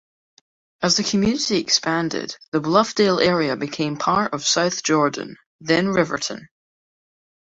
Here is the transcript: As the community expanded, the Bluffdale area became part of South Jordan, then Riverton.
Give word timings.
As 0.81 0.97
the 0.97 1.03
community 1.03 1.59
expanded, 1.59 2.35
the 2.51 2.59
Bluffdale 2.59 3.23
area 3.23 3.55
became 3.55 3.97
part 3.97 4.33
of 4.33 4.43
South 4.47 4.81
Jordan, 4.81 5.37
then 5.59 5.89
Riverton. 5.89 6.47